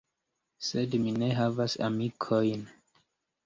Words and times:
Sed 0.69 0.95
mi 1.03 1.13
ne 1.19 1.29
havas 1.41 1.77
amikojn. 1.91 2.69